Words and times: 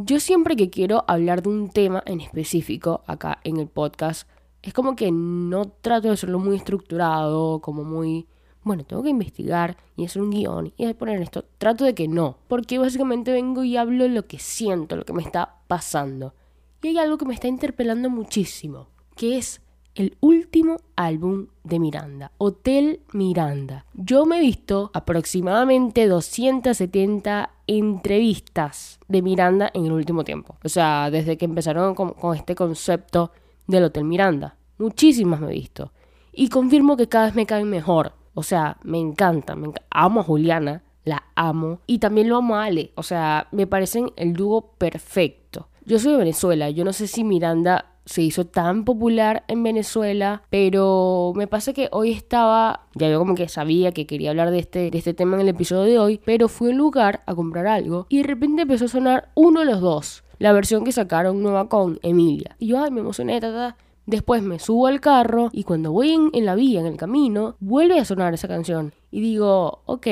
Yo 0.00 0.20
siempre 0.20 0.54
que 0.54 0.70
quiero 0.70 1.04
hablar 1.08 1.42
de 1.42 1.48
un 1.48 1.70
tema 1.70 2.04
en 2.06 2.20
específico 2.20 3.02
acá 3.08 3.40
en 3.42 3.56
el 3.56 3.66
podcast, 3.66 4.28
es 4.62 4.72
como 4.72 4.94
que 4.94 5.10
no 5.10 5.64
trato 5.64 6.06
de 6.06 6.14
hacerlo 6.14 6.38
muy 6.38 6.54
estructurado, 6.54 7.58
como 7.58 7.82
muy 7.82 8.28
bueno, 8.62 8.84
tengo 8.84 9.02
que 9.02 9.08
investigar 9.08 9.76
y 9.96 10.04
hacer 10.04 10.22
un 10.22 10.30
guion 10.30 10.72
y 10.76 10.94
poner 10.94 11.20
esto. 11.20 11.46
Trato 11.58 11.84
de 11.84 11.96
que 11.96 12.06
no, 12.06 12.36
porque 12.46 12.78
básicamente 12.78 13.32
vengo 13.32 13.64
y 13.64 13.76
hablo 13.76 14.06
lo 14.06 14.24
que 14.28 14.38
siento, 14.38 14.94
lo 14.94 15.04
que 15.04 15.12
me 15.12 15.22
está 15.22 15.56
pasando. 15.66 16.32
Y 16.80 16.88
hay 16.88 16.98
algo 16.98 17.18
que 17.18 17.24
me 17.24 17.34
está 17.34 17.48
interpelando 17.48 18.08
muchísimo, 18.08 18.86
que 19.16 19.36
es 19.36 19.62
el 19.98 20.16
último 20.20 20.76
álbum 20.94 21.48
de 21.64 21.80
Miranda, 21.80 22.30
Hotel 22.38 23.00
Miranda. 23.12 23.84
Yo 23.94 24.26
me 24.26 24.38
he 24.38 24.40
visto 24.40 24.92
aproximadamente 24.94 26.06
270 26.06 27.50
entrevistas 27.66 29.00
de 29.08 29.22
Miranda 29.22 29.70
en 29.74 29.86
el 29.86 29.92
último 29.92 30.22
tiempo. 30.22 30.56
O 30.62 30.68
sea, 30.68 31.10
desde 31.10 31.36
que 31.36 31.46
empezaron 31.46 31.96
con, 31.96 32.14
este 32.36 32.54
concepto 32.54 33.32
del 33.66 33.84
Hotel 33.84 34.04
Miranda. 34.04 34.56
Muchísimas 34.78 35.40
me 35.40 35.48
he 35.48 35.54
visto. 35.54 35.92
Y 36.32 36.48
confirmo 36.48 36.96
que 36.96 37.08
cada 37.08 37.26
vez 37.26 37.34
me 37.34 37.46
caen 37.46 37.68
mejor. 37.68 38.12
O 38.34 38.44
sea, 38.44 38.78
me 38.84 38.98
encanta, 38.98 39.56
me 39.56 39.72
amo 39.90 40.20
a 40.20 40.24
Juliana, 40.24 40.84
la 41.04 41.24
amo. 41.34 41.80
Y 41.88 41.98
también 41.98 42.28
lo 42.28 42.36
amo 42.36 42.54
a 42.54 42.66
Ale. 42.66 42.92
O 42.94 43.02
sea, 43.02 43.48
me 43.50 43.66
parecen 43.66 44.12
el 44.14 44.34
dúo 44.34 44.74
perfecto. 44.78 45.68
Yo 45.84 45.98
soy 45.98 46.12
de 46.12 46.18
Venezuela, 46.18 46.70
yo 46.70 46.84
no 46.84 46.92
sé 46.92 47.08
si 47.08 47.24
Miranda 47.24 47.97
se 48.08 48.22
hizo 48.22 48.46
tan 48.46 48.84
popular 48.86 49.44
en 49.48 49.62
Venezuela, 49.62 50.42
pero 50.48 51.34
me 51.36 51.46
pasa 51.46 51.74
que 51.74 51.88
hoy 51.92 52.12
estaba, 52.12 52.86
ya 52.94 53.10
yo 53.10 53.18
como 53.18 53.34
que 53.34 53.50
sabía 53.50 53.92
que 53.92 54.06
quería 54.06 54.30
hablar 54.30 54.50
de 54.50 54.60
este, 54.60 54.90
de 54.90 54.96
este 54.96 55.12
tema 55.12 55.36
en 55.36 55.42
el 55.42 55.48
episodio 55.48 55.82
de 55.82 55.98
hoy, 55.98 56.20
pero 56.24 56.48
fui 56.48 56.68
a 56.68 56.72
un 56.72 56.78
lugar 56.78 57.22
a 57.26 57.34
comprar 57.34 57.66
algo 57.66 58.06
y 58.08 58.18
de 58.18 58.22
repente 58.22 58.62
empezó 58.62 58.86
a 58.86 58.88
sonar 58.88 59.28
uno 59.34 59.60
de 59.60 59.66
los 59.66 59.82
dos, 59.82 60.24
la 60.38 60.52
versión 60.52 60.84
que 60.84 60.92
sacaron 60.92 61.42
nueva 61.42 61.68
con 61.68 61.98
Emilia. 62.02 62.56
Y 62.58 62.68
yo, 62.68 62.82
ay, 62.82 62.90
me 62.90 63.00
emocioné, 63.00 63.40
ta, 63.40 63.76
Después 64.06 64.42
me 64.42 64.58
subo 64.58 64.86
al 64.86 65.00
carro 65.00 65.50
y 65.52 65.64
cuando 65.64 65.92
voy 65.92 66.30
en, 66.32 66.46
la 66.46 66.54
vía, 66.54 66.80
en 66.80 66.86
el 66.86 66.96
camino, 66.96 67.56
vuelve 67.60 68.00
a 68.00 68.06
sonar 68.06 68.32
esa 68.32 68.48
canción. 68.48 68.94
Y 69.10 69.20
digo, 69.20 69.82
ok, 69.84 70.06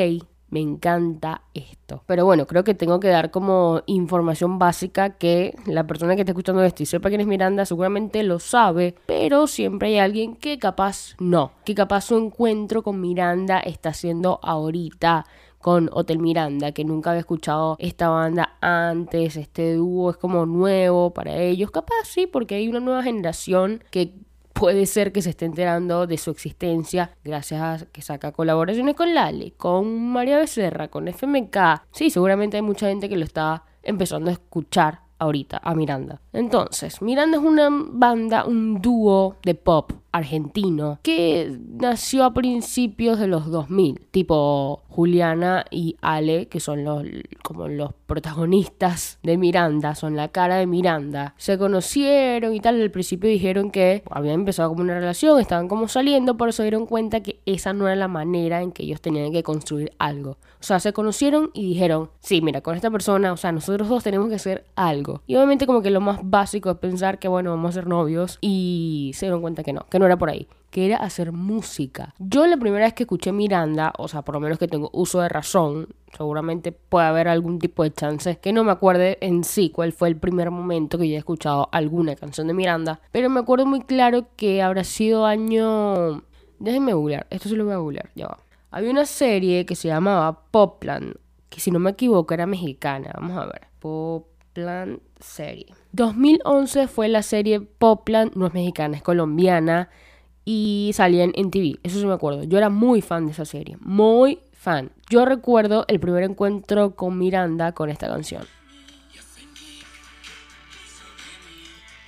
me 0.48 0.60
encanta 0.60 1.42
esto. 1.54 2.02
Pero 2.06 2.24
bueno, 2.24 2.46
creo 2.46 2.64
que 2.64 2.74
tengo 2.74 3.00
que 3.00 3.08
dar 3.08 3.30
como 3.30 3.82
información 3.86 4.58
básica 4.58 5.10
que 5.10 5.56
la 5.66 5.86
persona 5.86 6.14
que 6.14 6.22
está 6.22 6.32
escuchando 6.32 6.62
esto 6.62 6.82
y 6.82 6.86
sepa 6.86 7.08
quién 7.08 7.20
es 7.20 7.26
Miranda 7.26 7.66
seguramente 7.66 8.22
lo 8.22 8.38
sabe, 8.38 8.94
pero 9.06 9.46
siempre 9.46 9.88
hay 9.88 9.98
alguien 9.98 10.36
que 10.36 10.58
capaz 10.58 11.16
no, 11.18 11.52
que 11.64 11.74
capaz 11.74 12.02
su 12.02 12.16
encuentro 12.16 12.82
con 12.82 13.00
Miranda 13.00 13.58
está 13.60 13.92
siendo 13.92 14.38
ahorita 14.42 15.26
con 15.66 15.90
Hotel 15.92 16.20
Miranda, 16.20 16.70
que 16.70 16.84
nunca 16.84 17.10
había 17.10 17.20
escuchado 17.20 17.74
esta 17.80 18.08
banda 18.08 18.56
antes, 18.60 19.36
este 19.36 19.74
dúo 19.74 20.10
es 20.10 20.16
como 20.16 20.46
nuevo 20.46 21.12
para 21.12 21.36
ellos, 21.38 21.72
capaz 21.72 22.04
sí, 22.04 22.28
porque 22.28 22.54
hay 22.54 22.68
una 22.68 22.78
nueva 22.78 23.02
generación 23.02 23.82
que 23.90 24.14
puede 24.58 24.86
ser 24.86 25.12
que 25.12 25.22
se 25.22 25.30
esté 25.30 25.44
enterando 25.44 26.06
de 26.06 26.16
su 26.16 26.30
existencia 26.30 27.10
gracias 27.22 27.60
a 27.60 27.86
que 27.86 28.02
saca 28.02 28.32
colaboraciones 28.32 28.94
con 28.94 29.14
Lale, 29.14 29.52
con 29.52 30.08
María 30.08 30.38
Becerra, 30.38 30.88
con 30.88 31.08
FMK. 31.08 31.56
Sí, 31.92 32.10
seguramente 32.10 32.56
hay 32.56 32.62
mucha 32.62 32.88
gente 32.88 33.08
que 33.08 33.16
lo 33.16 33.24
está 33.24 33.64
empezando 33.82 34.30
a 34.30 34.32
escuchar 34.32 35.00
ahorita, 35.18 35.60
a 35.62 35.74
Miranda. 35.74 36.20
Entonces, 36.32 37.00
Miranda 37.02 37.38
es 37.38 37.44
una 37.44 37.68
banda, 37.70 38.44
un 38.44 38.80
dúo 38.80 39.36
de 39.42 39.54
pop 39.54 39.92
argentino 40.16 40.98
que 41.02 41.58
nació 41.68 42.24
a 42.24 42.34
principios 42.34 43.18
de 43.18 43.26
los 43.26 43.50
2000, 43.50 44.00
tipo 44.10 44.82
Juliana 44.88 45.64
y 45.70 45.96
Ale, 46.00 46.48
que 46.48 46.60
son 46.60 46.84
los 46.84 47.04
como 47.42 47.68
los 47.68 47.92
protagonistas 48.06 49.18
de 49.22 49.36
Miranda, 49.36 49.94
son 49.94 50.16
la 50.16 50.28
cara 50.28 50.56
de 50.56 50.66
Miranda. 50.66 51.34
Se 51.36 51.58
conocieron 51.58 52.54
y 52.54 52.60
tal, 52.60 52.80
al 52.80 52.90
principio 52.90 53.28
dijeron 53.28 53.70
que 53.70 54.02
habían 54.10 54.36
empezado 54.36 54.70
como 54.70 54.82
una 54.82 54.94
relación, 54.94 55.40
estaban 55.40 55.68
como 55.68 55.88
saliendo, 55.88 56.36
pero 56.36 56.52
se 56.52 56.62
dieron 56.62 56.86
cuenta 56.86 57.20
que 57.20 57.40
esa 57.46 57.72
no 57.72 57.86
era 57.86 57.96
la 57.96 58.08
manera 58.08 58.62
en 58.62 58.72
que 58.72 58.84
ellos 58.84 59.00
tenían 59.00 59.32
que 59.32 59.42
construir 59.42 59.92
algo. 59.98 60.38
O 60.58 60.64
sea, 60.66 60.80
se 60.80 60.92
conocieron 60.92 61.50
y 61.52 61.68
dijeron, 61.68 62.10
sí, 62.20 62.40
mira, 62.40 62.60
con 62.60 62.74
esta 62.74 62.90
persona, 62.90 63.32
o 63.32 63.36
sea, 63.36 63.52
nosotros 63.52 63.88
dos 63.88 64.02
tenemos 64.02 64.28
que 64.28 64.36
hacer 64.36 64.64
algo. 64.74 65.22
Y 65.26 65.36
obviamente 65.36 65.66
como 65.66 65.82
que 65.82 65.90
lo 65.90 66.00
más 66.00 66.20
básico 66.22 66.70
es 66.70 66.78
pensar 66.78 67.18
que, 67.18 67.28
bueno, 67.28 67.50
vamos 67.50 67.70
a 67.70 67.72
ser 67.72 67.86
novios 67.86 68.38
y 68.40 69.12
se 69.14 69.26
dieron 69.26 69.42
cuenta 69.42 69.62
que 69.62 69.72
no, 69.72 69.86
que 69.90 69.98
no 69.98 70.05
era 70.06 70.16
por 70.16 70.30
ahí, 70.30 70.48
que 70.70 70.86
era 70.86 70.96
hacer 70.96 71.32
música. 71.32 72.14
Yo 72.18 72.46
la 72.46 72.56
primera 72.56 72.84
vez 72.84 72.94
que 72.94 73.04
escuché 73.04 73.32
Miranda, 73.32 73.92
o 73.98 74.08
sea, 74.08 74.22
por 74.22 74.34
lo 74.34 74.40
menos 74.40 74.58
que 74.58 74.68
tengo 74.68 74.90
uso 74.92 75.20
de 75.20 75.28
razón, 75.28 75.88
seguramente 76.16 76.72
puede 76.72 77.06
haber 77.06 77.28
algún 77.28 77.58
tipo 77.58 77.82
de 77.82 77.92
chance 77.92 78.38
que 78.38 78.52
no 78.52 78.64
me 78.64 78.72
acuerde 78.72 79.18
en 79.20 79.44
sí 79.44 79.70
cuál 79.70 79.92
fue 79.92 80.08
el 80.08 80.16
primer 80.16 80.50
momento 80.50 80.98
que 80.98 81.08
yo 81.08 81.14
he 81.14 81.18
escuchado 81.18 81.68
alguna 81.72 82.16
canción 82.16 82.46
de 82.46 82.54
Miranda, 82.54 83.00
pero 83.12 83.30
me 83.30 83.40
acuerdo 83.40 83.66
muy 83.66 83.80
claro 83.80 84.26
que 84.36 84.62
habrá 84.62 84.84
sido 84.84 85.26
año... 85.26 86.22
Déjenme 86.58 86.94
googlear, 86.94 87.26
esto 87.28 87.50
sí 87.50 87.54
lo 87.54 87.64
voy 87.66 87.74
a 87.74 87.78
googlear, 87.78 88.10
ya 88.14 88.28
va. 88.28 88.38
Había 88.70 88.90
una 88.90 89.04
serie 89.04 89.66
que 89.66 89.74
se 89.74 89.88
llamaba 89.88 90.44
Popland, 90.50 91.16
que 91.50 91.60
si 91.60 91.70
no 91.70 91.78
me 91.78 91.90
equivoco 91.90 92.32
era 92.32 92.46
mexicana, 92.46 93.10
vamos 93.14 93.36
a 93.36 93.44
ver. 93.46 93.68
Popland 94.56 95.00
serie. 95.20 95.66
2011 95.92 96.88
fue 96.88 97.08
la 97.08 97.22
serie 97.22 97.60
Popland, 97.60 98.34
no 98.36 98.46
es 98.46 98.54
mexicana, 98.54 98.96
es 98.96 99.02
colombiana 99.02 99.90
y 100.46 100.92
salía 100.94 101.24
en 101.24 101.50
TV, 101.50 101.78
eso 101.82 102.00
sí 102.00 102.06
me 102.06 102.14
acuerdo. 102.14 102.44
Yo 102.44 102.56
era 102.56 102.70
muy 102.70 103.02
fan 103.02 103.26
de 103.26 103.32
esa 103.32 103.44
serie, 103.44 103.76
muy 103.80 104.40
fan. 104.54 104.92
Yo 105.10 105.26
recuerdo 105.26 105.84
el 105.88 106.00
primer 106.00 106.22
encuentro 106.22 106.96
con 106.96 107.18
Miranda 107.18 107.72
con 107.72 107.90
esta 107.90 108.08
canción. 108.08 108.46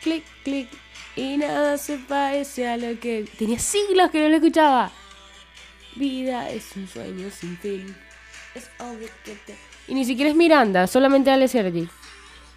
Clic, 0.02 0.24
clic, 0.42 0.68
y 1.16 1.36
nada 1.36 1.76
se 1.76 1.98
parece 1.98 2.66
a 2.66 2.78
lo 2.78 2.98
que... 2.98 3.28
Tenía 3.38 3.58
siglos 3.58 4.10
que 4.10 4.22
no 4.22 4.28
lo 4.30 4.36
escuchaba. 4.36 4.90
Vida 5.96 6.48
es 6.48 6.74
un 6.76 6.86
sueño 6.88 7.28
sin 7.30 7.58
fin. 7.58 7.94
Es 8.54 8.70
obvio 8.78 9.08
que 9.24 9.34
te... 9.44 9.54
Y 9.88 9.94
ni 9.94 10.06
siquiera 10.06 10.30
es 10.30 10.36
Miranda, 10.36 10.86
solamente 10.86 11.30
Ale 11.30 11.48
Sergi. 11.48 11.88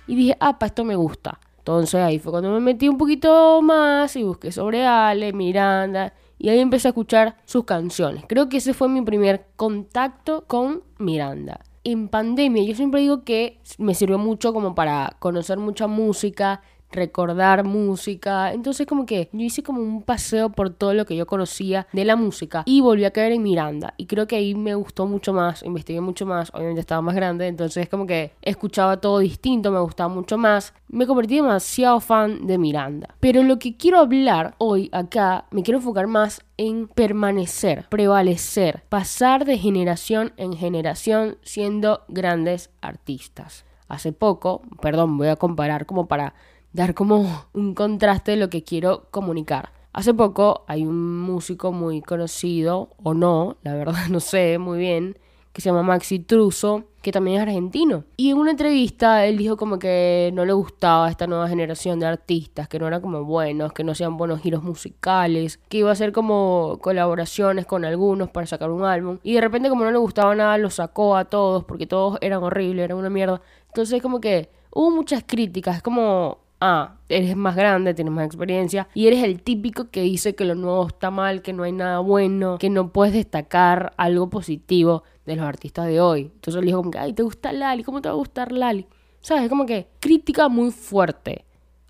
Y 0.07 0.15
dije, 0.15 0.37
ah, 0.39 0.57
pa, 0.59 0.67
esto 0.67 0.83
me 0.83 0.95
gusta. 0.95 1.39
Entonces 1.57 2.01
ahí 2.01 2.17
fue 2.17 2.31
cuando 2.31 2.51
me 2.51 2.59
metí 2.59 2.89
un 2.89 2.97
poquito 2.97 3.61
más 3.61 4.15
y 4.15 4.23
busqué 4.23 4.51
sobre 4.51 4.85
Ale, 4.85 5.31
Miranda. 5.31 6.13
Y 6.39 6.49
ahí 6.49 6.59
empecé 6.59 6.87
a 6.87 6.89
escuchar 6.89 7.37
sus 7.45 7.65
canciones. 7.65 8.23
Creo 8.27 8.49
que 8.49 8.57
ese 8.57 8.73
fue 8.73 8.89
mi 8.89 9.03
primer 9.03 9.45
contacto 9.55 10.45
con 10.47 10.81
Miranda. 10.97 11.59
En 11.83 12.07
pandemia 12.07 12.63
yo 12.63 12.73
siempre 12.73 13.01
digo 13.01 13.23
que 13.23 13.59
me 13.77 13.93
sirvió 13.93 14.17
mucho 14.17 14.53
como 14.53 14.73
para 14.73 15.15
conocer 15.19 15.59
mucha 15.59 15.85
música, 15.85 16.61
recordar 16.91 17.63
música. 17.63 18.53
Entonces 18.53 18.87
como 18.87 19.05
que 19.05 19.29
yo 19.31 19.41
hice 19.41 19.63
como 19.63 19.81
un 19.81 20.03
paseo 20.03 20.49
por 20.49 20.69
todo 20.69 20.93
lo 20.93 21.05
que 21.05 21.15
yo 21.15 21.25
conocía 21.25 21.87
de 21.93 22.05
la 22.05 22.15
música 22.15 22.63
y 22.65 22.81
volví 22.81 23.05
a 23.05 23.11
caer 23.11 23.31
en 23.33 23.43
Miranda. 23.43 23.93
Y 23.97 24.05
creo 24.05 24.27
que 24.27 24.35
ahí 24.35 24.55
me 24.55 24.75
gustó 24.75 25.05
mucho 25.05 25.33
más, 25.33 25.63
investigué 25.63 26.01
mucho 26.01 26.25
más, 26.25 26.51
obviamente 26.53 26.81
estaba 26.81 27.01
más 27.01 27.15
grande, 27.15 27.47
entonces 27.47 27.89
como 27.89 28.05
que 28.05 28.33
escuchaba 28.41 28.97
todo 28.97 29.19
distinto, 29.19 29.71
me 29.71 29.79
gustaba 29.79 30.13
mucho 30.13 30.37
más. 30.37 30.73
Me 30.87 31.07
convertí 31.07 31.35
demasiado 31.35 31.99
fan 31.99 32.45
de 32.45 32.57
Miranda. 32.57 33.15
Pero 33.19 33.43
lo 33.43 33.59
que 33.59 33.77
quiero 33.77 33.99
hablar 33.99 34.55
hoy 34.57 34.89
acá, 34.91 35.45
me 35.51 35.63
quiero 35.63 35.79
enfocar 35.79 36.07
más 36.07 36.41
en 36.57 36.87
permanecer, 36.87 37.85
prevalecer, 37.89 38.83
pasar 38.89 39.45
de 39.45 39.57
generación 39.57 40.33
en 40.37 40.53
generación 40.53 41.37
siendo 41.41 42.03
grandes 42.07 42.69
artistas. 42.81 43.65
Hace 43.87 44.13
poco, 44.13 44.61
perdón, 44.81 45.17
voy 45.17 45.27
a 45.27 45.35
comparar 45.35 45.85
como 45.85 46.07
para 46.07 46.33
dar 46.73 46.93
como 46.93 47.45
un 47.53 47.73
contraste 47.73 48.31
de 48.31 48.37
lo 48.37 48.49
que 48.49 48.63
quiero 48.63 49.07
comunicar. 49.11 49.71
Hace 49.93 50.13
poco 50.13 50.63
hay 50.67 50.85
un 50.85 51.19
músico 51.19 51.71
muy 51.73 52.01
conocido, 52.01 52.91
o 53.03 53.13
no, 53.13 53.57
la 53.61 53.73
verdad 53.73 53.95
no 54.09 54.19
sé 54.19 54.57
muy 54.57 54.79
bien, 54.79 55.17
que 55.51 55.61
se 55.61 55.69
llama 55.69 55.83
Maxi 55.83 56.19
Truso, 56.19 56.85
que 57.01 57.11
también 57.11 57.37
es 57.37 57.41
argentino. 57.41 58.05
Y 58.15 58.29
en 58.29 58.37
una 58.37 58.51
entrevista 58.51 59.25
él 59.25 59.37
dijo 59.37 59.57
como 59.57 59.79
que 59.79 60.31
no 60.33 60.45
le 60.45 60.53
gustaba 60.53 61.09
esta 61.09 61.27
nueva 61.27 61.49
generación 61.49 61.99
de 61.99 62.05
artistas, 62.05 62.69
que 62.69 62.79
no 62.79 62.87
eran 62.87 63.01
como 63.01 63.25
buenos, 63.25 63.73
que 63.73 63.83
no 63.83 63.93
sean 63.93 64.15
buenos 64.15 64.39
giros 64.39 64.63
musicales, 64.63 65.57
que 65.67 65.79
iba 65.79 65.89
a 65.89 65.93
hacer 65.93 66.13
como 66.13 66.77
colaboraciones 66.81 67.65
con 67.65 67.83
algunos 67.83 68.29
para 68.29 68.47
sacar 68.47 68.69
un 68.71 68.85
álbum. 68.85 69.17
Y 69.23 69.33
de 69.33 69.41
repente 69.41 69.67
como 69.67 69.83
no 69.83 69.91
le 69.91 69.97
gustaba 69.97 70.33
nada, 70.35 70.57
lo 70.57 70.69
sacó 70.69 71.17
a 71.17 71.25
todos, 71.25 71.65
porque 71.65 71.85
todos 71.85 72.17
eran 72.21 72.43
horribles, 72.43 72.85
eran 72.85 72.97
una 72.97 73.09
mierda. 73.09 73.41
Entonces 73.67 74.01
como 74.01 74.21
que 74.21 74.49
hubo 74.71 74.89
muchas 74.89 75.23
críticas, 75.27 75.77
es 75.77 75.83
como 75.83 76.37
ah, 76.61 76.95
eres 77.09 77.35
más 77.35 77.55
grande, 77.55 77.93
tienes 77.93 78.13
más 78.13 78.25
experiencia 78.25 78.87
y 78.93 79.07
eres 79.07 79.23
el 79.23 79.41
típico 79.41 79.89
que 79.89 80.01
dice 80.01 80.35
que 80.35 80.45
lo 80.45 80.55
nuevo 80.55 80.87
está 80.87 81.11
mal, 81.11 81.41
que 81.41 81.51
no 81.51 81.63
hay 81.63 81.73
nada 81.73 81.99
bueno, 81.99 82.57
que 82.57 82.69
no 82.69 82.93
puedes 82.93 83.13
destacar 83.13 83.93
algo 83.97 84.29
positivo 84.29 85.03
de 85.25 85.35
los 85.35 85.45
artistas 85.45 85.87
de 85.87 85.99
hoy. 85.99 86.31
Entonces 86.33 86.61
le 86.61 86.67
dijo 86.67 86.77
como 86.77 86.91
que, 86.91 86.99
ay, 86.99 87.13
¿te 87.13 87.23
gusta 87.23 87.51
Lali? 87.51 87.83
¿Cómo 87.83 88.01
te 88.01 88.07
va 88.07 88.13
a 88.13 88.17
gustar 88.17 88.51
Lali? 88.51 88.87
¿Sabes? 89.19 89.49
Como 89.49 89.65
que 89.65 89.87
crítica 89.99 90.47
muy 90.47 90.71
fuerte 90.71 91.45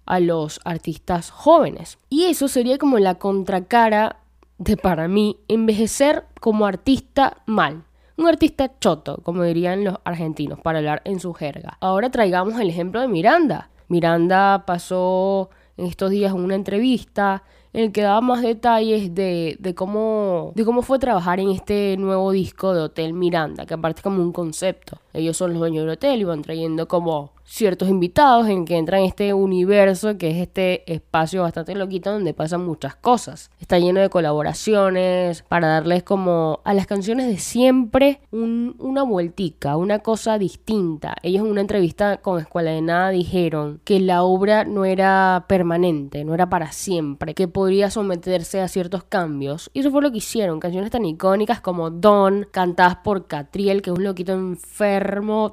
a 0.06 0.20
los 0.20 0.60
artistas 0.66 1.30
jóvenes. 1.30 1.98
Y 2.10 2.24
eso 2.26 2.48
sería 2.48 2.78
como 2.78 2.98
la 3.00 3.16
contracara 3.16 4.18
de 4.58 4.78
para 4.78 5.08
mí 5.08 5.38
envejecer 5.48 6.26
como 6.40 6.66
artista 6.66 7.38
mal. 7.46 7.84
Un 8.18 8.28
artista 8.28 8.78
choto, 8.80 9.22
como 9.24 9.44
dirían 9.44 9.84
los 9.84 9.96
argentinos, 10.04 10.60
para 10.60 10.80
hablar 10.80 11.02
en 11.06 11.20
su 11.20 11.34
jerga. 11.34 11.78
Ahora 11.80 12.12
traigamos 12.12 12.60
el 12.60 12.70
ejemplo 12.70 13.02
de 13.02 13.08
Miranda. 13.08 13.71
Miranda 13.92 14.64
pasó 14.66 15.50
en 15.78 15.86
estos 15.86 16.10
días 16.10 16.34
una 16.34 16.56
entrevista 16.56 17.44
en 17.74 17.86
el 17.86 17.92
que 17.92 18.02
daba 18.02 18.22
más 18.22 18.42
detalles 18.42 19.14
de, 19.14 19.58
de, 19.60 19.76
cómo, 19.76 20.52
de 20.56 20.66
cómo 20.66 20.82
fue 20.82 20.98
trabajar 20.98 21.40
en 21.40 21.52
este 21.52 21.96
nuevo 21.98 22.32
disco 22.32 22.74
de 22.74 22.82
Hotel 22.82 23.14
Miranda, 23.14 23.66
que 23.66 23.74
aparte 23.74 24.00
es 24.00 24.04
como 24.04 24.22
un 24.22 24.32
concepto. 24.32 24.98
Ellos 25.14 25.38
son 25.38 25.52
los 25.52 25.60
dueños 25.60 25.84
del 25.84 25.94
hotel 25.94 26.22
y 26.22 26.24
van 26.24 26.42
trayendo 26.42 26.88
como 26.88 27.34
ciertos 27.44 27.90
invitados 27.90 28.48
en 28.48 28.64
que 28.64 28.78
entran 28.78 29.02
en 29.02 29.08
este 29.08 29.34
universo 29.34 30.18
que 30.18 30.30
es 30.30 30.38
este 30.38 30.90
espacio 30.92 31.42
bastante 31.42 31.76
loquito 31.76 32.12
donde 32.12 32.34
pasan 32.34 32.66
muchas 32.66 32.96
cosas. 32.96 33.52
Está 33.60 33.78
lleno 33.78 34.00
de 34.00 34.10
colaboraciones 34.10 35.44
para 35.50 35.68
darles 35.68 36.04
como 36.04 36.62
a 36.64 36.74
las 36.74 36.88
canciones 36.88 37.28
de 37.28 37.38
siempre 37.38 38.22
una 38.32 39.04
vueltica, 39.04 39.76
una 39.76 40.00
cosa 40.00 40.38
distinta. 40.38 41.16
Ellos 41.24 41.44
en 41.44 41.52
una 41.52 41.62
entrevista 41.62 42.18
con 42.18 42.40
Escuela 42.40 42.72
de 42.72 42.82
Nada 42.82 43.10
dijeron 43.10 43.82
que 43.84 44.00
la 44.00 44.24
obra 44.24 44.64
no 44.64 44.86
era 44.86 45.46
permanente, 45.50 46.24
no 46.24 46.34
era 46.34 46.50
para 46.50 46.72
siempre, 46.72 47.34
que 47.34 47.50
podría 47.50 47.90
someterse 47.90 48.62
a 48.62 48.70
ciertos 48.70 49.04
cambios. 49.04 49.70
Y 49.74 49.82
eso 49.82 49.92
fue 49.92 50.02
lo 50.02 50.12
que 50.12 50.20
hicieron, 50.20 50.60
canciones 50.60 50.92
tan 50.92 51.04
icónicas 51.04 51.60
como 51.60 51.90
Don, 51.90 52.48
cantadas 52.52 52.98
por 52.98 53.28
Catriel, 53.28 53.82
que 53.82 53.90
es 53.90 53.98
un 53.98 54.06
loquito 54.06 54.32
enfermo 54.32 55.01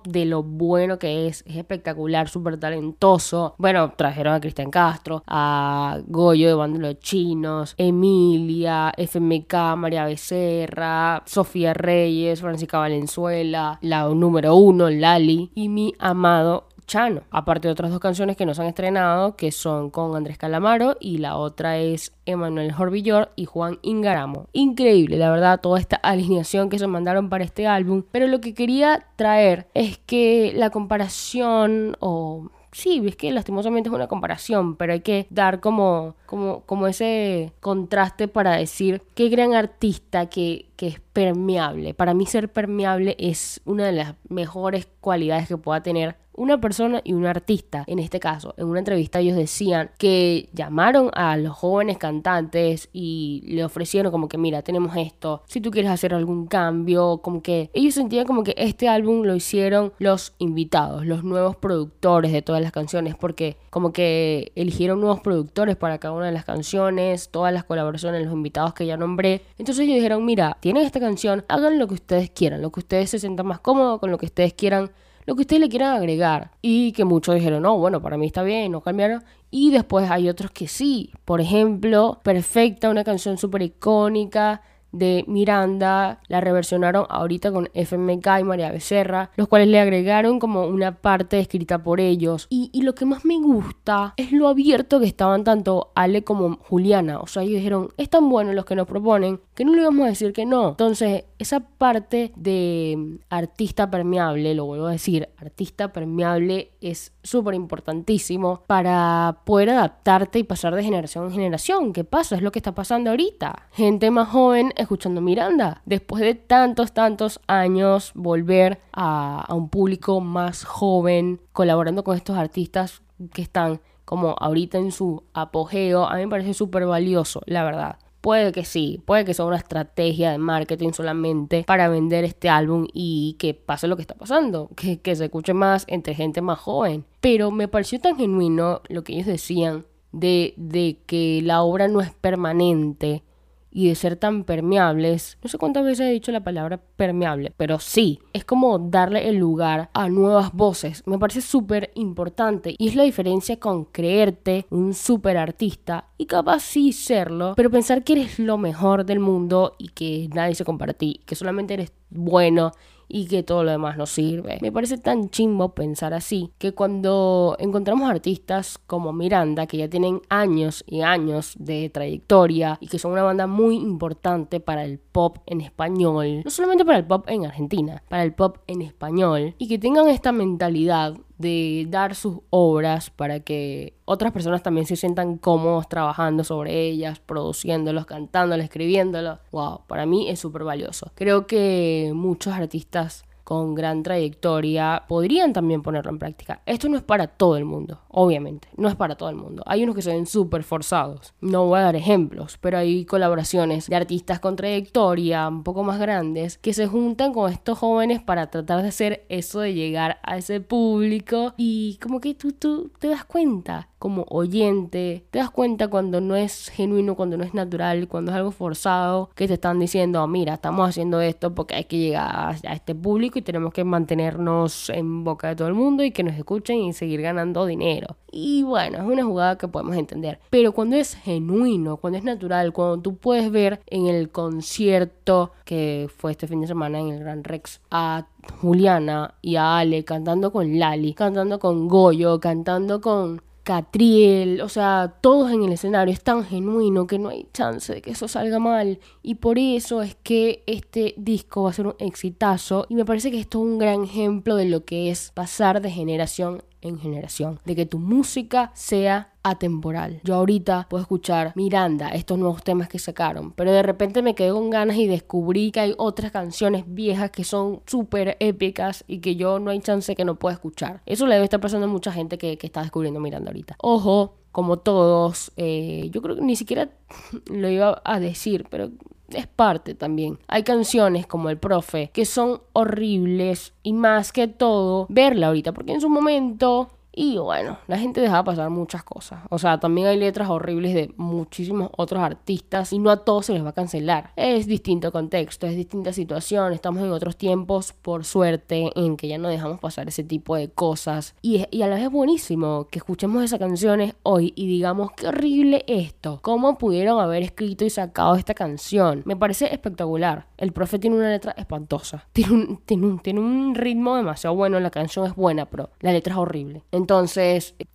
de 0.05 0.25
lo 0.25 0.43
bueno 0.43 0.99
que 0.99 1.27
es, 1.27 1.43
es 1.47 1.57
espectacular 1.57 2.29
súper 2.29 2.59
talentoso. 2.59 3.55
Bueno, 3.59 3.93
trajeron 3.97 4.35
a 4.35 4.41
Cristian 4.41 4.71
Castro, 4.71 5.23
a 5.27 5.99
Goyo 6.07 6.49
de 6.49 6.55
Bando 6.55 6.79
los 6.79 6.99
Chinos, 7.01 7.75
Emilia, 7.79 8.93
FMK, 8.97 9.55
María 9.77 10.05
Becerra, 10.05 11.23
Sofía 11.27 11.75
Reyes, 11.75 12.41
Francisca 12.41 12.79
Valenzuela, 12.79 13.79
la 13.83 14.09
número 14.09 14.55
uno, 14.55 14.91
Lali, 14.91 15.51
y 15.55 15.69
mi 15.69 15.95
amado 15.99 16.68
Chano. 16.89 17.23
Aparte 17.31 17.69
de 17.69 17.73
otras 17.73 17.93
dos 17.93 18.01
canciones 18.01 18.37
que 18.37 18.47
nos 18.47 18.59
han 18.59 18.67
estrenado, 18.67 19.37
que 19.37 19.53
son 19.53 19.91
con 19.91 20.17
Andrés 20.17 20.39
Calamaro 20.39 20.97
y 20.99 21.19
la 21.19 21.37
otra 21.37 21.79
es 21.79 22.13
Emanuel 22.27 22.73
Jorvillor 22.73 23.31
y 23.37 23.45
Juan 23.45 23.79
Ingaramo. 23.83 24.49
Increíble, 24.53 25.19
la 25.19 25.31
verdad, 25.31 25.61
toda 25.61 25.79
esta 25.79 25.97
alineación 26.03 26.69
que 26.69 26.81
se 26.81 26.89
mandaron 26.89 27.29
para 27.29 27.45
este 27.45 27.69
álbum. 27.69 28.03
Pero 28.11 28.27
lo 28.27 28.41
que 28.41 28.55
quería 28.55 29.07
traer 29.15 29.69
es 29.75 29.99
que 29.99 30.53
la 30.57 30.71
comparación 30.71 31.97
o 32.01 32.51
sí, 32.73 33.03
es 33.07 33.17
que 33.17 33.31
lastimosamente 33.33 33.89
es 33.89 33.95
una 33.95 34.09
comparación, 34.09 34.77
pero 34.77 34.93
hay 34.93 35.01
que 35.01 35.27
dar 35.31 35.61
como, 35.61 36.17
como, 36.27 36.63
como 36.63 36.87
ese 36.87 37.53
contraste 37.61 38.29
para 38.29 38.53
decir 38.57 39.03
qué 39.15 39.29
gran 39.29 39.55
artista 39.55 40.27
que, 40.27 40.68
que 40.79 40.87
es 40.87 41.01
permeable. 41.13 41.93
Para 41.93 42.15
mí 42.15 42.25
ser 42.25 42.53
permeable 42.53 43.17
es 43.19 43.61
una 43.65 43.85
de 43.87 43.93
las 43.93 44.15
mejores 44.29 44.87
cualidades 45.01 45.49
que 45.49 45.57
pueda 45.57 45.83
tener 45.83 46.15
una 46.39 46.61
persona 46.61 47.01
y 47.05 47.13
un 47.13 47.27
artista. 47.27 47.83
En 47.89 47.99
este 47.99 48.21
caso, 48.21 48.55
en 48.57 48.67
una 48.67 48.79
entrevista 48.79 49.19
ellos 49.19 49.37
decían 49.37 49.91
que 49.99 50.49
llamaron 50.53 51.11
a 51.15 51.37
los 51.37 51.57
jóvenes 51.57 51.99
cantantes 51.99 52.89
y 52.93 53.43
le 53.45 53.65
ofrecieron 53.65 54.13
como 54.13 54.29
que 54.29 54.39
mira, 54.39 54.63
tenemos 54.63 54.97
esto, 54.97 55.43
si 55.47 55.61
tú 55.61 55.73
quieres 55.73 55.91
hacer 55.91 56.15
algún 56.15 56.47
cambio, 56.47 57.19
como 57.19 57.43
que 57.43 57.71
ellos 57.75 57.95
sentían 57.95 58.25
como 58.25 58.45
que 58.45 58.55
este 58.57 58.89
álbum 58.89 59.25
lo 59.25 59.35
hicieron 59.35 59.93
los 59.99 60.33
invitados, 60.39 61.05
los 61.05 61.25
nuevos 61.25 61.57
productores 61.57 62.31
de 62.31 62.41
todas 62.41 62.63
las 62.63 62.71
canciones, 62.71 63.17
porque 63.17 63.57
como 63.71 63.93
que 63.93 64.53
eligieron 64.55 65.01
nuevos 65.01 65.21
productores 65.21 65.75
para 65.75 65.99
cada 65.99 66.15
una 66.15 66.27
de 66.27 66.33
las 66.33 66.45
canciones, 66.45 67.31
todas 67.31 67.53
las 67.53 67.65
colaboraciones, 67.65 68.25
los 68.25 68.33
invitados 68.33 68.75
que 68.75 68.87
ya 68.87 68.97
nombré. 68.97 69.43
Entonces 69.59 69.85
ellos 69.85 69.97
dijeron, 69.97 70.25
mira, 70.25 70.59
tienen 70.69 70.85
esta 70.85 71.01
canción, 71.01 71.47
hagan 71.49 71.79
lo 71.79 71.89
que 71.89 71.95
ustedes 71.95 72.29
quieran, 72.29 72.61
lo 72.61 72.71
que 72.71 72.81
ustedes 72.81 73.09
se 73.09 73.19
sientan 73.19 73.47
más 73.47 73.59
cómodos, 73.59 74.01
con 74.01 74.11
lo 74.11 74.19
que 74.19 74.27
ustedes 74.27 74.53
quieran 74.53 74.91
lo 75.25 75.35
que 75.35 75.41
ustedes 75.43 75.61
le 75.61 75.71
quieran 75.71 75.97
agregar. 75.97 76.51
Y 76.61 76.93
que 76.93 77.07
muchos 77.07 77.35
dijeron, 77.35 77.63
no, 77.63 77.79
bueno, 77.79 78.03
para 78.03 78.19
mí 78.19 78.27
está 78.27 78.43
bien, 78.43 78.73
no 78.73 78.83
cambiaron. 78.83 79.25
Y 79.51 79.71
después 79.71 80.11
hay 80.11 80.29
otros 80.29 80.51
que 80.51 80.69
sí. 80.69 81.11
Por 81.25 81.41
ejemplo, 81.41 82.21
Perfecta, 82.23 82.91
una 82.91 83.03
canción 83.03 83.39
súper 83.39 83.63
icónica 83.63 84.61
de 84.93 85.25
Miranda, 85.27 86.21
la 86.29 86.41
reversionaron 86.41 87.07
ahorita 87.09 87.53
con 87.53 87.69
FMK 87.75 88.27
y 88.41 88.45
María 88.45 88.73
Becerra, 88.73 89.31
los 89.37 89.49
cuales 89.49 89.69
le 89.69 89.81
agregaron 89.81 90.39
como 90.39 90.67
una 90.67 90.97
parte 90.97 91.39
escrita 91.39 91.83
por 91.83 92.01
ellos. 92.01 92.47
Y, 92.51 92.71
y, 92.73 92.83
lo 92.83 92.95
que 92.95 93.05
más 93.05 93.25
me 93.25 93.39
gusta 93.39 94.15
es 94.17 94.33
lo 94.33 94.49
abierto 94.49 95.01
que 95.01 95.07
estaban 95.07 95.45
tanto 95.45 95.93
Ale 95.95 96.25
como 96.25 96.57
Juliana. 96.57 97.21
O 97.21 97.27
sea, 97.27 97.43
ellos 97.43 97.57
dijeron, 97.57 97.91
es 97.97 98.09
tan 98.09 98.29
bueno 98.29 98.53
los 98.53 98.65
que 98.65 98.77
nos 98.77 98.87
proponen 98.87 99.41
que 99.55 99.65
no 99.65 99.75
le 99.75 99.83
íbamos 99.83 100.07
a 100.07 100.11
decir 100.11 100.33
que 100.33 100.47
no. 100.47 100.71
Entonces, 100.71 101.25
esa 101.39 101.61
parte 101.61 102.33
de 102.37 103.19
artista 103.29 103.91
permeable, 103.91 104.55
lo 104.55 104.67
vuelvo 104.67 104.87
a 104.87 104.93
decir, 104.93 105.29
artista 105.37 105.93
permeable 105.93 106.73
es 106.81 107.13
súper 107.29 107.55
importantísimo 107.55 108.63
para 108.67 109.43
poder 109.45 109.71
adaptarte 109.71 110.39
y 110.39 110.45
pasar 110.45 110.75
de 110.75 110.83
generación 110.83 111.27
en 111.27 111.33
generación. 111.33 111.93
¿Qué 111.93 112.05
pasa? 112.05 112.37
Es 112.37 112.43
lo 112.43 112.53
que 112.53 112.59
está 112.59 112.75
pasando 112.75 113.11
ahorita. 113.11 113.69
Gente 113.73 114.11
más 114.11 114.29
joven 114.29 114.73
escuchando 114.77 115.21
Miranda. 115.21 115.83
Después 115.85 116.23
de 116.23 116.35
tantos, 116.35 116.93
tantos 116.93 117.41
años, 117.47 118.13
volver 118.15 118.81
a, 118.93 119.45
a 119.47 119.55
un 119.55 119.69
público 119.69 120.21
más 120.21 120.65
joven, 120.65 121.41
colaborando 121.53 122.05
con 122.05 122.17
estos 122.17 122.37
artistas 122.37 123.03
que 123.33 123.43
están 123.43 123.81
como 124.05 124.37
ahorita 124.39 124.79
en 124.79 124.91
su 124.91 125.25
apogeo, 125.35 126.07
a 126.07 126.15
mí 126.15 126.23
me 126.23 126.31
parece 126.31 126.55
súper 126.55 126.87
valioso, 126.87 127.43
la 127.45 127.63
verdad. 127.63 127.99
Puede 128.29 128.53
que 128.53 128.67
sí, 128.67 129.01
puede 129.07 129.25
que 129.25 129.33
sea 129.33 129.47
una 129.47 129.57
estrategia 129.57 130.31
de 130.33 130.37
marketing 130.37 130.93
solamente 130.93 131.65
para 131.67 131.89
vender 131.89 132.25
este 132.25 132.51
álbum 132.51 132.87
y 132.93 133.37
que 133.39 133.55
pase 133.55 133.89
lo 133.89 133.97
que 133.97 134.03
está 134.03 134.17
pasando, 134.17 134.69
que, 134.77 135.01
que 135.01 135.17
se 135.17 135.25
escuche 135.25 135.55
más 135.55 135.87
entre 135.89 136.15
gente 136.15 136.43
más 136.43 136.59
joven. 136.59 137.07
Pero 137.23 137.51
me 137.51 137.69
pareció 137.69 137.99
tan 138.01 138.19
genuino 138.19 138.83
lo 138.91 139.03
que 139.03 139.15
ellos 139.15 139.25
decían 139.25 139.87
de, 140.13 140.53
de 140.59 140.99
que 141.07 141.41
la 141.43 141.63
obra 141.63 141.89
no 141.89 142.03
es 142.03 142.13
permanente 142.13 143.23
y 143.71 143.89
de 143.89 143.95
ser 143.95 144.17
tan 144.17 144.45
permeables. 144.45 145.39
No 145.43 145.49
sé 145.49 145.59
cuántas 145.59 145.85
veces 145.85 146.07
he 146.07 146.13
dicho 146.13 146.33
la 146.33 146.45
palabra 146.45 146.81
permeable, 146.97 147.53
pero 147.57 147.79
sí, 147.79 148.21
es 148.33 148.45
como 148.45 148.79
darle 148.79 149.29
el 149.29 149.37
lugar 149.37 149.91
a 149.93 150.09
nuevas 150.09 150.53
voces. 150.53 151.03
Me 151.07 151.19
parece 151.19 151.41
súper 151.41 151.91
importante 151.95 152.75
y 152.79 152.89
es 152.89 152.97
la 152.97 153.03
diferencia 153.03 153.59
con 153.59 153.85
creerte 153.85 154.67
un 154.71 154.95
súper 154.95 155.37
artista 155.37 156.07
y 156.17 156.27
capaz 156.27 156.61
sí 156.61 156.93
serlo, 156.93 157.55
pero 157.57 157.71
pensar 157.71 158.05
que 158.05 158.15
eres 158.15 158.39
lo 158.39 158.59
mejor 158.59 159.05
del 159.05 159.21
mundo 159.21 159.75
y 159.79 159.89
que 159.89 160.29
nadie 160.33 160.55
se 160.55 160.65
ti, 160.99 161.21
que 161.27 161.35
solamente 161.35 161.75
eres 161.75 161.93
bueno 162.11 162.73
y 163.09 163.27
que 163.27 163.43
todo 163.43 163.65
lo 163.65 163.71
demás 163.71 163.97
no 163.97 164.07
sirve. 164.07 164.59
Me 164.61 164.73
parece 164.73 164.99
tan 164.99 165.31
chimbo 165.31 165.75
pensar 165.75 166.15
así 166.15 166.53
que 166.59 166.73
cuando 166.73 167.57
encontramos 167.59 168.11
artistas 168.11 168.79
como 168.87 169.13
Miranda, 169.13 169.67
que 169.67 169.79
ya 169.79 169.89
tienen 169.89 170.21
años 170.29 170.85
y 170.87 171.01
años 171.01 171.55
de 171.59 171.91
trayectoria 171.91 172.79
y 172.81 172.87
que 172.89 172.99
son 172.99 173.13
una 173.13 173.23
banda 173.23 173.47
muy 173.47 173.77
importante 173.77 174.61
para 174.61 174.85
el 174.85 174.99
pop 174.99 175.39
en 175.47 175.61
español, 175.61 176.43
no 176.45 176.51
solamente 176.51 176.85
para 176.85 176.99
el 176.99 177.07
pop 177.07 177.25
en 177.29 177.47
Argentina, 177.47 178.03
para 178.09 178.23
el 178.23 178.35
pop 178.35 178.59
en 178.67 178.83
español, 178.83 179.55
y 179.59 179.69
que 179.69 179.79
tengan 179.79 180.09
esta 180.09 180.33
mentalidad 180.33 181.15
de 181.39 181.87
dar 181.89 182.15
sus 182.15 182.41
obras 182.51 183.11
para 183.11 183.41
que 183.41 183.95
otras 184.05 184.33
personas 184.33 184.63
también 184.63 184.87
se 184.87 184.97
sientan 184.97 185.39
cómodos 185.39 185.89
trabajando 185.89 186.45
sobre 186.45 186.81
ellas, 186.81 187.21
produciéndolos, 187.21 188.07
cantándolos, 188.07 188.65
escribiéndolos. 188.65 189.39
Wow, 189.53 189.83
para 189.87 190.05
mí 190.05 190.29
es 190.29 190.41
súper 190.41 190.65
valioso. 190.65 191.13
Creo 191.15 191.47
que 191.47 192.11
muchos 192.15 192.53
artistas 192.55 193.25
con 193.49 193.75
gran 193.75 194.03
trayectoria 194.03 195.05
podrían 195.09 195.55
también 195.55 195.81
ponerlo 195.81 196.11
en 196.11 196.19
práctica. 196.19 196.61
Esto 196.67 196.91
no 196.91 196.99
es 196.99 197.03
para 197.03 197.29
todo 197.29 197.57
el 197.57 197.65
mundo, 197.65 198.03
obviamente, 198.09 198.69
no 198.77 198.89
es 198.89 198.95
para 198.95 199.15
todo 199.15 199.31
el 199.31 199.37
mundo. 199.37 199.63
Hay 199.65 199.83
unos 199.85 199.95
que 199.97 200.03
se 200.03 200.13
ven 200.13 200.27
súper 200.27 200.65
forzados. 200.65 201.33
No 201.41 201.65
voy 201.65 201.79
a 201.79 201.85
dar 201.85 201.97
ejemplos, 201.97 202.59
pero 202.61 202.77
hay 202.77 203.07
colaboraciones 203.07 203.87
de 203.87 203.97
artistas 203.97 204.39
con 204.39 204.55
trayectoria 204.55 205.49
un 205.49 205.63
poco 205.63 205.83
más 205.83 205.99
grandes 205.99 206.59
que 206.59 206.75
se 206.75 206.89
juntan 206.89 207.33
con 207.33 207.51
estos 207.51 207.79
jóvenes 207.79 208.21
para 208.21 208.51
tratar 208.51 208.83
de 208.83 208.89
hacer 208.89 209.25
eso 209.31 209.61
de 209.61 209.73
llegar 209.73 210.19
a 210.25 210.37
ese 210.37 210.61
público 210.61 211.55
y 211.57 211.99
como 212.03 212.21
que 212.21 212.35
tú, 212.35 212.53
tú 212.53 212.93
te 212.99 213.09
das 213.09 213.25
cuenta 213.25 213.88
como 213.99 214.25
oyente, 214.29 215.25
te 215.31 215.39
das 215.39 215.51
cuenta 215.51 215.89
cuando 215.89 216.21
no 216.21 216.37
es 216.37 216.69
genuino, 216.69 217.17
cuando 217.17 217.37
no 217.37 217.45
es 217.45 217.55
natural, 217.55 218.09
cuando 218.09 218.31
es 218.31 218.37
algo 218.37 218.51
forzado, 218.51 219.31
que 219.35 219.49
te 219.49 219.55
están 219.55 219.79
diciendo, 219.79 220.27
mira, 220.27 220.55
estamos 220.55 220.89
haciendo 220.89 221.21
esto 221.21 221.55
porque 221.55 221.75
hay 221.75 221.85
que 221.85 221.99
llegar 221.99 222.57
a 222.67 222.73
este 222.73 222.95
público 222.95 223.39
y 223.39 223.43
tenemos 223.43 223.73
que 223.73 223.85
mantenernos 223.85 224.91
en 224.91 225.25
boca 225.25 225.49
de 225.49 225.57
todo 225.57 225.69
el 225.69 225.75
mundo 225.75 226.05
y 226.05 226.11
que 226.11 226.23
nos 226.23 226.35
escuchen 226.37 226.79
y 226.79 226.93
seguir 226.93 227.23
ganando 227.23 227.67
dinero. 227.67 228.17
Y 228.31 228.63
bueno, 228.63 228.99
es 228.99 229.05
una 229.05 229.25
jugada 229.25 229.57
que 229.57 229.69
podemos 229.69 229.97
entender. 229.97 230.39
Pero 230.51 230.73
cuando 230.73 230.97
es 230.97 231.15
genuino, 231.15 231.97
cuando 231.97 232.19
es 232.19 232.25
natural, 232.25 232.73
cuando 232.73 232.99
tú 232.99 233.17
puedes 233.17 233.51
ver 233.51 233.81
en 233.87 234.07
el 234.07 234.31
concierto 234.31 235.53
que 235.65 236.09
fue 236.15 236.33
este 236.33 236.47
fin 236.47 236.61
de 236.61 236.67
semana 236.67 237.01
en 237.01 237.09
el 237.09 237.21
Gran 237.21 237.45
Rex 237.45 237.81
a 237.91 238.27
Juliana 238.61 239.35
y 239.43 239.57
a 239.57 239.79
Ale 239.79 240.05
cantando 240.05 240.53
con 240.53 240.79
Lali, 240.79 241.15
cantando 241.15 241.59
con 241.59 241.89
Goyo, 241.89 242.41
cantando 242.41 243.01
con 243.01 243.43
Catriel, 243.69 244.63
o 244.63 244.71
sea, 244.71 245.19
todos 245.21 245.53
en 245.53 245.63
el 245.63 245.73
escenario, 245.73 246.15
es 246.15 246.23
tan 246.23 246.43
genuino 246.43 247.07
que 247.07 247.19
no 247.19 247.29
hay 247.29 247.47
chance 247.53 247.93
de 247.93 248.01
que 248.01 248.13
eso 248.13 248.27
salga 248.27 248.59
mal. 248.59 248.99
Y 249.23 249.35
por 249.35 249.59
eso 249.59 250.01
es 250.01 250.15
que 250.15 250.63
este 250.67 251.13
disco 251.19 251.65
va 251.65 251.71
a 251.71 251.75
ser 251.75 251.89
un 251.89 251.95
exitazo. 251.99 252.87
Y 252.89 252.95
me 252.95 253.05
parece 253.05 253.31
que 253.31 253.39
esto 253.39 253.59
es 253.59 253.71
un 253.71 253.79
gran 253.79 254.05
ejemplo 254.05 254.57
de 254.57 254.65
lo 254.65 254.87
que 254.87 255.11
es 255.11 255.33
pasar 255.35 255.83
de 255.83 255.91
generación 255.91 256.63
en 256.81 256.99
generación, 256.99 257.61
de 257.65 257.77
que 257.77 257.87
tu 257.87 257.99
música 257.99 258.71
sea 258.75 259.33
atemporal. 259.43 260.21
Yo 260.25 260.35
ahorita 260.35 260.87
puedo 260.89 261.03
escuchar 261.03 261.53
Miranda, 261.55 262.09
estos 262.11 262.39
nuevos 262.39 262.63
temas 262.63 262.89
que 262.89 262.99
sacaron, 262.99 263.53
pero 263.53 263.73
de 263.73 263.83
repente 263.83 264.23
me 264.23 264.35
quedé 264.35 264.51
con 264.51 264.71
ganas 264.71 264.97
y 264.97 265.07
descubrí 265.07 265.71
que 265.71 265.81
hay 265.81 265.95
otras 265.97 266.33
canciones 266.33 266.85
viejas 266.87 267.31
que 267.31 267.45
son 267.45 267.81
súper 267.87 268.37
épicas 268.41 269.05
y 269.07 269.19
que 269.19 269.37
yo 269.37 269.59
no 269.59 269.71
hay 269.71 269.81
chance 269.81 270.15
que 270.15 270.25
no 270.25 270.37
pueda 270.37 270.55
escuchar. 270.55 271.03
Eso 271.07 271.27
le 271.27 271.35
debe 271.35 271.45
estar 271.45 271.61
pasando 271.61 271.87
a 271.87 271.91
mucha 271.91 272.13
gente 272.13 272.39
que, 272.39 272.59
que 272.59 272.67
está 272.67 272.83
descubriendo 272.83 273.21
Miranda 273.21 273.51
ahorita. 273.51 273.77
Ojo, 273.81 274.35
como 274.53 274.79
todos, 274.79 275.53
eh, 275.57 276.09
yo 276.11 276.23
creo 276.23 276.37
que 276.37 276.43
ni 276.43 276.57
siquiera 276.57 276.91
lo 277.47 277.69
iba 277.69 278.01
a 278.05 278.21
decir, 278.21 278.67
pero 278.71 278.91
es 279.33 279.47
parte 279.47 279.95
también. 279.95 280.39
Hay 280.49 280.63
canciones 280.63 281.27
como 281.27 281.51
El 281.51 281.59
Profe 281.59 282.11
que 282.13 282.25
son 282.25 282.61
horribles 282.73 283.73
y 283.83 283.93
más 283.93 284.33
que 284.33 284.49
todo 284.49 285.07
verla 285.09 285.49
ahorita, 285.49 285.73
porque 285.73 285.93
en 285.93 286.01
su 286.01 286.09
momento 286.09 286.91
y 287.21 287.37
bueno, 287.37 287.79
la 287.89 287.99
gente 287.99 288.21
deja 288.21 288.45
pasar 288.45 288.71
muchas 288.71 289.03
cosas. 289.03 289.41
O 289.51 289.59
sea, 289.59 289.81
también 289.81 290.07
hay 290.07 290.17
letras 290.17 290.49
horribles 290.49 290.95
de 290.95 291.13
muchísimos 291.17 291.91
otros 291.97 292.23
artistas 292.23 292.93
y 292.93 293.01
no 293.01 293.11
a 293.11 293.25
todos 293.25 293.47
se 293.47 293.55
les 293.55 293.65
va 293.65 293.71
a 293.71 293.73
cancelar. 293.73 294.31
Es 294.37 294.69
distinto 294.69 295.11
contexto, 295.11 295.67
es 295.67 295.75
distinta 295.75 296.13
situación. 296.13 296.73
Estamos 296.73 297.03
en 297.03 297.11
otros 297.11 297.37
tiempos, 297.37 297.93
por 297.93 298.25
suerte, 298.25 298.93
en 298.95 299.17
que 299.17 299.27
ya 299.27 299.37
no 299.37 299.49
dejamos 299.49 299.81
pasar 299.81 300.07
ese 300.07 300.23
tipo 300.23 300.55
de 300.55 300.71
cosas. 300.71 301.35
Y, 301.43 301.67
y 301.73 301.83
a 301.83 301.89
la 301.89 301.97
vez 301.97 302.05
es 302.05 302.11
buenísimo 302.13 302.87
que 302.89 303.01
escuchemos 303.01 303.43
esas 303.43 303.59
canciones 303.59 304.15
hoy 304.23 304.53
y 304.55 304.69
digamos, 304.69 305.11
qué 305.11 305.27
horrible 305.27 305.85
esto. 305.89 306.39
¿Cómo 306.41 306.79
pudieron 306.79 307.19
haber 307.19 307.43
escrito 307.43 307.85
y 307.85 307.91
sacado 307.91 308.37
esta 308.37 308.55
canción? 308.55 309.23
Me 309.25 309.35
parece 309.35 309.75
espectacular. 309.75 310.47
El 310.57 310.71
profe 310.71 311.01
tiene 311.01 311.17
una 311.17 311.31
letra 311.31 311.51
espantosa. 311.57 312.29
Tiene 312.33 312.53
un, 312.53 312.77
tiene 312.87 313.07
un, 313.07 313.19
tiene 313.19 313.41
un 313.41 313.75
ritmo 313.75 314.15
demasiado 314.15 314.55
bueno. 314.55 314.79
La 314.79 314.91
canción 314.91 315.27
es 315.27 315.35
buena, 315.35 315.67
pero 315.67 315.91
la 315.99 316.13
letra 316.13 316.35
es 316.35 316.39
horrible. 316.39 316.85
Entonces, 316.93 317.08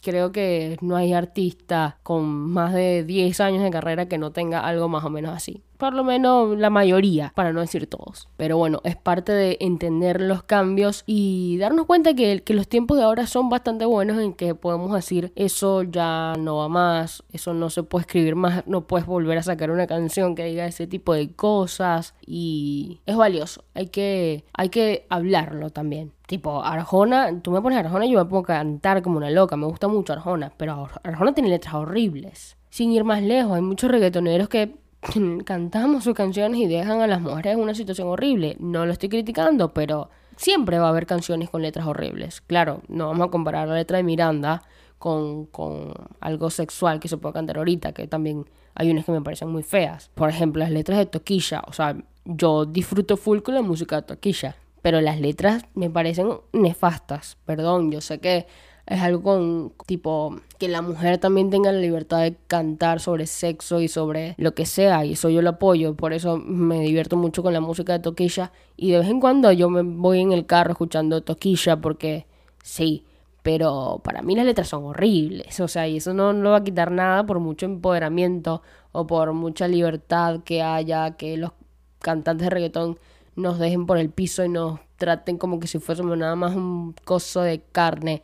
creo 0.02 0.32
que 0.32 0.78
no 0.82 0.96
hay 0.96 1.14
artista 1.14 2.00
con 2.04 2.26
más 2.26 2.74
de 2.74 3.04
10 3.04 3.40
años 3.40 3.64
de 3.64 3.72
carrera 3.72 4.08
que 4.08 4.18
no 4.18 4.32
tenga 4.32 4.60
algo 4.60 4.90
más 4.90 5.06
o 5.06 5.10
menos 5.10 5.36
así 5.36 5.64
por 5.78 5.94
lo 5.94 6.04
menos 6.04 6.58
la 6.58 6.70
mayoría, 6.70 7.32
para 7.36 7.54
no 7.54 7.62
decir 7.62 7.88
todos. 7.88 8.30
Pero 8.38 8.58
bueno, 8.58 8.82
es 8.84 8.96
parte 8.96 9.32
de 9.32 9.58
entender 9.60 10.22
los 10.22 10.44
cambios 10.44 11.04
y 11.06 11.58
darnos 11.58 11.86
cuenta 11.86 12.14
que, 12.14 12.44
los 12.54 12.68
tiempos 12.68 12.98
de 12.98 13.04
ahora 13.04 13.26
son 13.26 13.50
bastante 13.50 13.86
buenos 13.86 14.20
en 14.20 14.34
que 14.34 14.54
podemos 14.54 14.94
decir 14.94 15.34
eso 15.36 15.82
ya 15.84 16.34
no 16.38 16.58
va 16.58 16.70
más, 16.70 17.24
eso 17.32 17.54
no 17.54 17.70
se 17.70 17.84
puede 17.84 18.04
escribir 18.04 18.36
más, 18.36 18.66
no 18.68 18.86
puedes 18.86 19.08
volver 19.08 19.40
a 19.40 19.44
sacar 19.44 19.72
una 19.72 19.88
canción 19.88 20.36
que 20.36 20.46
diga 20.46 20.68
ese 20.68 20.86
tipo 20.86 21.14
de 21.14 21.34
cosas 21.34 22.14
y 22.26 23.02
es 23.06 23.16
valioso, 23.16 23.64
hay 23.74 23.88
que, 23.88 24.46
hay 24.54 24.70
que 24.70 25.08
hablarlo 25.10 25.72
también. 25.72 26.12
Tipo, 26.28 26.64
Arjona, 26.64 27.42
tú 27.42 27.52
me 27.52 27.62
pones 27.62 27.80
Arjona 27.80 28.06
y 28.06 28.12
yo 28.12 28.20
me 28.20 28.26
pongo 28.26 28.44
a 28.44 28.46
cantar 28.46 29.02
como 29.02 29.18
una 29.18 29.30
loca, 29.30 29.58
me 29.58 29.66
gusta 29.66 29.88
mucho 29.88 30.14
Arjona, 30.14 30.54
pero 30.58 30.88
Arjona 31.04 31.34
tiene 31.34 31.50
letras 31.50 31.74
horribles. 31.74 32.58
Sin 32.70 32.92
ir 32.92 33.04
más 33.04 33.22
lejos, 33.22 33.54
hay 33.54 33.62
muchos 33.62 33.92
reggaetoneros 33.92 34.50
que 34.50 34.83
cantamos 35.46 36.04
sus 36.04 36.14
canciones 36.14 36.60
y 36.60 36.68
dejan 36.68 37.02
a 37.02 37.08
las 37.08 37.22
mujeres 37.22 37.54
en 37.54 37.60
una 37.60 37.76
situación 37.76 38.08
horrible. 38.08 38.56
No 38.60 38.86
lo 38.86 38.94
estoy 38.94 39.10
criticando, 39.10 39.74
pero 39.74 40.10
siempre 40.36 40.80
va 40.80 40.88
a 40.88 40.90
haber 40.90 41.06
canciones 41.06 41.50
con 41.50 41.62
letras 41.62 41.86
horribles. 41.88 42.42
Claro, 42.42 42.82
no 42.88 43.08
vamos 43.08 43.28
a 43.28 43.32
comparar 43.32 43.68
la 43.68 43.76
letra 43.76 43.98
de 43.98 44.04
Miranda 44.04 44.64
con, 44.98 45.46
con 45.48 45.94
algo 46.20 46.50
sexual 46.50 47.00
que 47.00 47.08
se 47.08 47.18
puede 47.18 47.34
cantar 47.34 47.58
ahorita, 47.58 47.92
que 47.94 48.08
también 48.08 48.46
hay 48.76 48.90
unas 48.90 49.06
que 49.06 49.12
me 49.12 49.22
parecen 49.22 49.50
muy 49.50 49.64
feas. 49.64 50.10
Por 50.16 50.30
ejemplo, 50.30 50.62
las 50.62 50.72
letras 50.72 50.98
de 50.98 51.06
Toquilla. 51.06 51.62
O 51.68 51.74
sea, 51.74 51.96
yo 52.26 52.66
disfruto 52.66 53.18
full 53.18 53.40
con 53.40 53.56
la 53.56 53.62
música 53.62 53.98
de 53.98 54.02
Toquilla, 54.04 54.56
pero 54.82 55.02
las 55.02 55.20
letras 55.20 55.64
me 55.76 55.90
parecen 55.90 56.30
nefastas. 56.54 57.38
Perdón, 57.46 57.92
yo 57.92 58.02
sé 58.02 58.20
que 58.20 58.48
es 58.86 59.02
algo 59.02 59.24
con 59.24 59.74
tipo 59.86 60.36
que 60.60 60.68
la 60.68 60.82
mujer 60.82 61.18
también 61.18 61.50
tenga 61.50 61.72
la 61.72 61.80
libertad 61.80 62.22
de 62.22 62.36
cantar 62.48 63.00
sobre 63.00 63.28
sexo 63.28 63.80
y 63.80 63.88
sobre 63.88 64.36
lo 64.38 64.54
que 64.54 64.66
sea 64.66 65.06
y 65.06 65.14
eso 65.14 65.30
yo 65.30 65.42
lo 65.42 65.52
apoyo 65.52 65.96
por 65.96 66.12
eso 66.14 66.38
me 66.38 66.82
divierto 66.82 67.16
mucho 67.16 67.44
con 67.44 67.54
la 67.54 67.62
música 67.62 67.94
de 67.94 68.00
Toquilla 68.00 68.52
y 68.76 68.92
de 68.92 69.00
vez 69.00 69.08
en 69.08 69.22
cuando 69.22 69.52
yo 69.52 69.70
me 69.70 69.82
voy 69.84 70.20
en 70.20 70.34
el 70.34 70.46
carro 70.46 70.72
escuchando 70.72 71.24
Toquilla 71.24 71.80
porque 71.80 72.26
sí 72.62 73.06
pero 73.42 74.02
para 74.04 74.22
mí 74.22 74.36
las 74.36 74.46
letras 74.46 74.68
son 74.68 74.84
horribles 74.84 75.60
o 75.62 75.68
sea 75.70 75.88
y 75.88 75.98
eso 75.98 76.14
no, 76.14 76.34
no 76.34 76.52
va 76.52 76.58
a 76.58 76.64
quitar 76.64 76.92
nada 76.92 77.26
por 77.26 77.40
mucho 77.40 77.66
empoderamiento 77.66 78.62
o 78.92 79.08
por 79.08 79.32
mucha 79.32 79.68
libertad 79.70 80.42
que 80.44 80.62
haya 80.62 81.12
que 81.12 81.38
los 81.38 81.52
cantantes 82.00 82.46
de 82.46 82.50
reggaetón 82.50 83.00
nos 83.36 83.60
dejen 83.60 83.86
por 83.86 83.98
el 83.98 84.10
piso 84.10 84.44
y 84.44 84.50
nos 84.50 84.80
traten 84.98 85.38
como 85.38 85.60
que 85.60 85.68
si 85.68 85.80
fuésemos 85.80 86.18
nada 86.18 86.36
más 86.36 86.54
un 86.56 86.94
coso 87.06 87.42
de 87.42 87.62
carne 87.72 88.24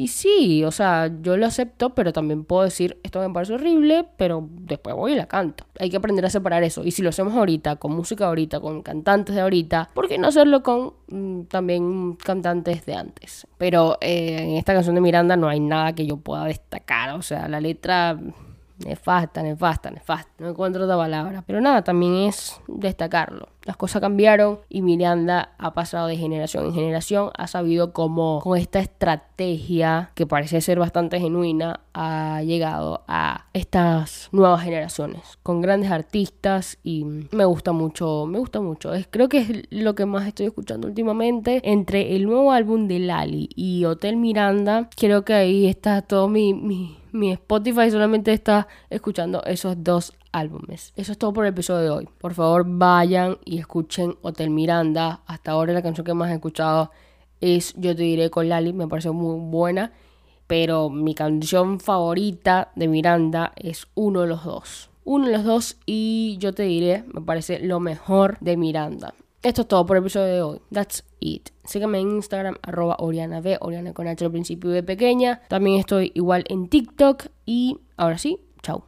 y 0.00 0.08
sí, 0.08 0.64
o 0.64 0.70
sea, 0.70 1.10
yo 1.20 1.36
lo 1.36 1.44
acepto, 1.44 1.90
pero 1.90 2.10
también 2.10 2.44
puedo 2.44 2.62
decir, 2.62 2.98
esto 3.02 3.20
me 3.20 3.28
parece 3.34 3.52
horrible, 3.52 4.06
pero 4.16 4.48
después 4.50 4.96
voy 4.96 5.12
y 5.12 5.14
la 5.14 5.26
canto. 5.26 5.66
Hay 5.78 5.90
que 5.90 5.98
aprender 5.98 6.24
a 6.24 6.30
separar 6.30 6.62
eso. 6.62 6.86
Y 6.86 6.90
si 6.90 7.02
lo 7.02 7.10
hacemos 7.10 7.34
ahorita, 7.34 7.76
con 7.76 7.92
música 7.92 8.26
ahorita, 8.26 8.60
con 8.60 8.80
cantantes 8.80 9.34
de 9.34 9.42
ahorita, 9.42 9.90
¿por 9.92 10.08
qué 10.08 10.16
no 10.16 10.28
hacerlo 10.28 10.62
con 10.62 10.94
mm, 11.08 11.42
también 11.48 12.14
cantantes 12.14 12.86
de 12.86 12.94
antes? 12.94 13.46
Pero 13.58 13.98
eh, 14.00 14.38
en 14.40 14.56
esta 14.56 14.72
canción 14.72 14.94
de 14.94 15.02
Miranda 15.02 15.36
no 15.36 15.50
hay 15.50 15.60
nada 15.60 15.94
que 15.94 16.06
yo 16.06 16.16
pueda 16.16 16.46
destacar. 16.46 17.10
O 17.10 17.20
sea, 17.20 17.46
la 17.46 17.60
letra 17.60 18.18
nefasta, 18.84 19.42
nefasta, 19.42 19.90
nefasta. 19.90 20.30
No 20.38 20.48
encuentro 20.48 20.84
otra 20.84 20.96
palabra. 20.96 21.42
Pero 21.46 21.60
nada, 21.60 21.82
también 21.82 22.14
es 22.14 22.60
destacarlo. 22.66 23.48
Las 23.64 23.76
cosas 23.76 24.00
cambiaron 24.00 24.60
y 24.68 24.80
Miranda 24.80 25.52
ha 25.58 25.74
pasado 25.74 26.06
de 26.06 26.16
generación 26.16 26.64
en 26.66 26.74
generación. 26.74 27.30
Ha 27.36 27.46
sabido 27.46 27.92
cómo 27.92 28.40
con 28.42 28.58
esta 28.58 28.80
estrategia 28.80 30.10
que 30.14 30.26
parece 30.26 30.60
ser 30.60 30.78
bastante 30.78 31.20
genuina 31.20 31.80
ha 31.92 32.42
llegado 32.42 33.04
a 33.06 33.46
estas 33.52 34.28
nuevas 34.32 34.62
generaciones 34.62 35.38
con 35.42 35.60
grandes 35.60 35.90
artistas 35.90 36.78
y 36.82 37.04
me 37.04 37.44
gusta 37.44 37.72
mucho, 37.72 38.24
me 38.26 38.38
gusta 38.38 38.60
mucho. 38.60 38.94
Es, 38.94 39.06
creo 39.10 39.28
que 39.28 39.38
es 39.38 39.50
lo 39.70 39.94
que 39.94 40.06
más 40.06 40.26
estoy 40.26 40.46
escuchando 40.46 40.88
últimamente 40.88 41.60
entre 41.64 42.16
el 42.16 42.24
nuevo 42.24 42.52
álbum 42.52 42.88
de 42.88 42.98
Lali 42.98 43.50
y 43.54 43.84
Hotel 43.84 44.16
Miranda. 44.16 44.88
Creo 44.96 45.24
que 45.24 45.34
ahí 45.34 45.66
está 45.66 46.00
todo 46.00 46.28
mi, 46.28 46.54
mi 46.54 46.99
mi 47.12 47.32
Spotify 47.32 47.90
solamente 47.90 48.32
está 48.32 48.68
escuchando 48.88 49.42
esos 49.44 49.82
dos 49.82 50.12
álbumes. 50.32 50.92
Eso 50.96 51.12
es 51.12 51.18
todo 51.18 51.32
por 51.32 51.44
el 51.44 51.52
episodio 51.52 51.82
de 51.82 51.90
hoy. 51.90 52.08
Por 52.18 52.34
favor, 52.34 52.64
vayan 52.66 53.38
y 53.44 53.58
escuchen 53.58 54.16
Hotel 54.22 54.50
Miranda. 54.50 55.22
Hasta 55.26 55.52
ahora 55.52 55.72
la 55.72 55.82
canción 55.82 56.04
que 56.04 56.14
más 56.14 56.30
he 56.30 56.34
escuchado 56.34 56.90
es 57.40 57.74
Yo 57.74 57.96
te 57.96 58.02
diré 58.02 58.30
con 58.30 58.48
Lali, 58.48 58.72
me 58.72 58.88
parece 58.88 59.10
muy 59.10 59.38
buena. 59.50 59.92
Pero 60.46 60.90
mi 60.90 61.14
canción 61.14 61.78
favorita 61.78 62.72
de 62.74 62.88
Miranda 62.88 63.52
es 63.56 63.86
uno 63.94 64.22
de 64.22 64.26
los 64.26 64.44
dos. 64.44 64.90
Uno 65.04 65.26
de 65.26 65.32
los 65.32 65.44
dos 65.44 65.76
y 65.86 66.36
yo 66.40 66.52
te 66.52 66.64
diré, 66.64 67.04
me 67.12 67.20
parece 67.20 67.60
lo 67.60 67.80
mejor 67.80 68.36
de 68.40 68.56
Miranda. 68.56 69.14
Esto 69.42 69.62
es 69.62 69.68
todo 69.68 69.86
por 69.86 69.96
el 69.96 70.02
episodio 70.02 70.26
de 70.34 70.42
hoy. 70.42 70.60
That's 70.70 71.02
it. 71.18 71.48
Síganme 71.64 71.98
en 71.98 72.10
Instagram, 72.10 72.56
arroba 72.60 72.96
Oriana 72.98 73.40
B, 73.40 73.56
Oriana 73.62 73.94
con 73.94 74.06
H 74.06 74.22
al 74.22 74.30
principio 74.30 74.68
de 74.70 74.82
pequeña. 74.82 75.40
También 75.48 75.80
estoy 75.80 76.12
igual 76.14 76.44
en 76.48 76.68
TikTok. 76.68 77.28
Y 77.46 77.78
ahora 77.96 78.18
sí, 78.18 78.38
chao. 78.62 78.84